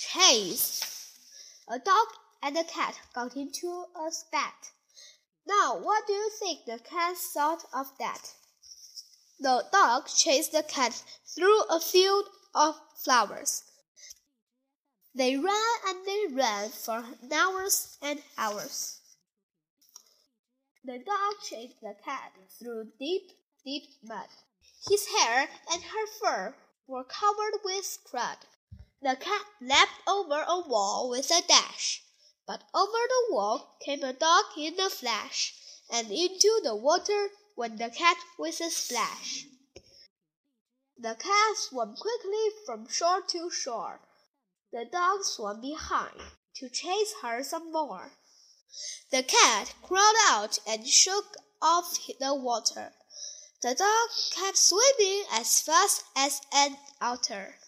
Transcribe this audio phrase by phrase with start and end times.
[0.00, 1.18] chase.
[1.68, 2.06] A dog
[2.42, 4.70] and a cat got into a spat.
[5.46, 8.34] Now, what do you think the cat thought of that?
[9.38, 12.24] The dog chased the cat through a field
[12.54, 13.62] of flowers.
[15.14, 19.00] They ran and they ran for hours and hours.
[20.84, 23.32] The dog chased the cat through deep,
[23.64, 24.28] deep mud.
[24.88, 26.54] His hair and her fur
[26.86, 28.38] were covered with crud.
[29.02, 32.02] The cat leaped over a wall with a dash,
[32.46, 35.54] but over the wall came a dog in a flash,
[35.88, 39.46] and into the water went the cat with a splash.
[40.98, 44.02] The cat swam quickly from shore to shore.
[44.70, 46.20] The dog swam behind
[46.56, 48.12] to chase her some more.
[49.10, 52.92] The cat crawled out and shook off the water.
[53.62, 57.58] The dog kept swimming as fast as an otter.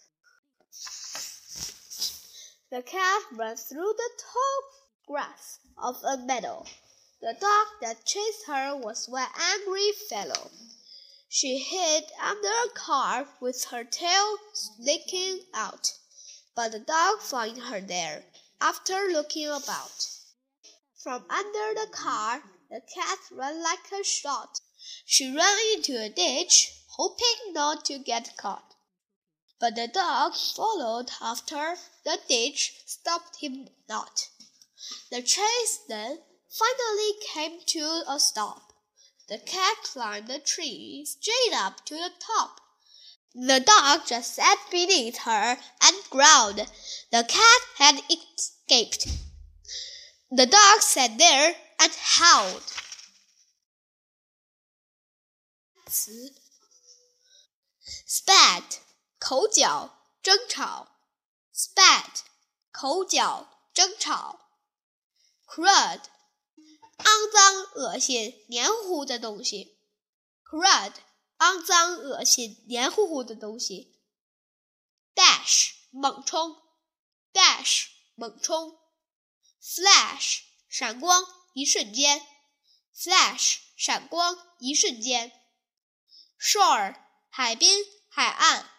[2.72, 4.62] The cat ran through the tall
[5.06, 6.64] grass of a meadow.
[7.20, 10.50] The dog that chased her was one angry fellow.
[11.28, 15.92] She hid under a car with her tail sticking out,
[16.54, 18.24] but the dog found her there
[18.58, 20.08] after looking about.
[20.96, 24.62] From under the car, the cat ran like a shot.
[25.04, 28.74] She ran into a ditch, hoping not to get caught.
[29.62, 31.76] But the dog followed after.
[32.04, 34.28] The ditch stopped him not.
[35.08, 36.18] The chase then
[36.50, 38.72] finally came to a stop.
[39.28, 42.60] The cat climbed the tree straight up to the top.
[43.36, 46.68] The dog just sat beneath her and growled.
[47.12, 49.06] The cat had escaped.
[50.32, 52.64] The dog sat there and howled.
[55.88, 56.34] 词
[58.06, 58.80] spat
[59.22, 60.88] 口角争吵。
[61.54, 62.22] spat
[62.72, 64.48] 口角争吵。
[65.46, 66.00] crud
[66.98, 69.78] 肮脏恶心黏糊糊的东西。
[70.44, 70.94] crud
[71.38, 73.96] 肮脏恶心黏糊糊的东西。
[75.14, 76.60] dash 猛冲。
[77.32, 78.76] dash 猛冲。
[79.62, 81.24] flash 闪光
[81.54, 82.26] 一瞬间。
[82.92, 85.30] flash 闪光一瞬间。
[86.40, 86.96] shore
[87.28, 88.71] 海滨海岸。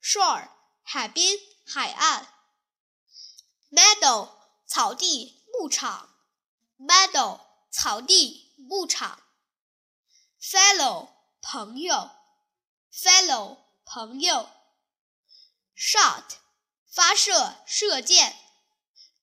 [0.00, 0.48] Shore
[0.82, 2.26] 海滨海岸
[3.70, 4.30] meadow
[4.66, 6.08] 草地牧场
[6.78, 9.22] meadow 草地牧场
[10.40, 11.10] fellow
[11.40, 12.10] 朋友
[12.92, 14.48] fellow 朋友
[15.76, 16.36] shot
[16.86, 18.34] 发射射箭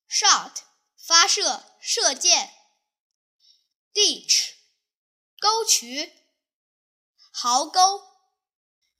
[0.09, 0.62] shot
[0.97, 2.52] 发射射箭
[3.94, 4.53] ditch
[5.40, 6.12] 沟渠
[7.31, 8.02] 壕沟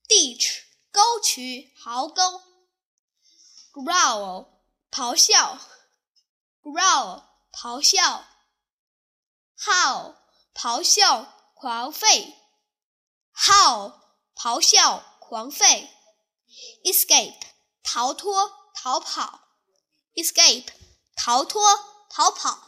[0.08, 0.65] ，ditch
[0.96, 2.42] 沟渠壕沟
[3.74, 4.48] ，growl
[4.90, 5.60] 咆哮
[6.64, 8.24] ，growl 咆哮
[9.60, 10.16] ，howl
[10.54, 12.34] 咆哮狂吠
[13.34, 14.00] ，howl
[14.38, 15.90] 咆哮狂吠
[16.86, 17.42] ，escape
[17.84, 19.42] 逃脱逃跑
[20.14, 20.70] ，escape
[21.18, 21.62] 逃脱
[22.10, 22.65] 逃跑。